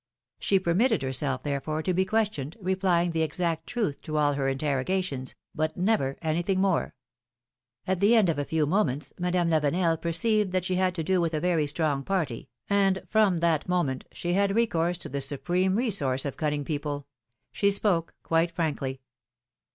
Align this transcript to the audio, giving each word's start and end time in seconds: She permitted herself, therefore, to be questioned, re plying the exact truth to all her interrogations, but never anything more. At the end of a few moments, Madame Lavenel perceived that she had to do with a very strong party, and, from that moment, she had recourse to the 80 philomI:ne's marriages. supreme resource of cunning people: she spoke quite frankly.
She 0.39 0.57
permitted 0.57 1.03
herself, 1.03 1.43
therefore, 1.43 1.83
to 1.83 1.93
be 1.93 2.05
questioned, 2.05 2.57
re 2.59 2.73
plying 2.73 3.11
the 3.11 3.21
exact 3.21 3.67
truth 3.67 4.01
to 4.01 4.17
all 4.17 4.33
her 4.33 4.47
interrogations, 4.47 5.35
but 5.53 5.77
never 5.77 6.17
anything 6.23 6.59
more. 6.59 6.95
At 7.85 7.99
the 7.99 8.15
end 8.15 8.27
of 8.27 8.39
a 8.39 8.43
few 8.43 8.65
moments, 8.65 9.13
Madame 9.19 9.49
Lavenel 9.51 10.01
perceived 10.01 10.53
that 10.53 10.65
she 10.65 10.73
had 10.73 10.95
to 10.95 11.03
do 11.03 11.21
with 11.21 11.35
a 11.35 11.39
very 11.39 11.67
strong 11.67 12.01
party, 12.01 12.49
and, 12.67 13.03
from 13.07 13.41
that 13.41 13.69
moment, 13.69 14.05
she 14.11 14.33
had 14.33 14.55
recourse 14.55 14.97
to 14.97 15.07
the 15.07 15.19
80 15.19 15.19
philomI:ne's 15.19 15.29
marriages. 15.29 15.29
supreme 15.37 15.75
resource 15.75 16.25
of 16.25 16.35
cunning 16.35 16.65
people: 16.65 17.05
she 17.51 17.69
spoke 17.69 18.15
quite 18.23 18.51
frankly. 18.51 19.01